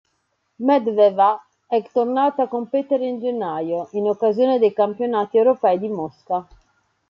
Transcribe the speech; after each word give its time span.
Medvedeva 0.63 1.39
è 1.67 1.79
tornata 1.91 2.41
a 2.41 2.47
competere 2.47 3.05
in 3.05 3.19
gennaio, 3.19 3.87
in 3.91 4.09
occasione 4.09 4.57
dei 4.57 4.73
campionati 4.73 5.37
europei 5.37 5.77
di 5.77 5.89
Mosca. 5.89 6.47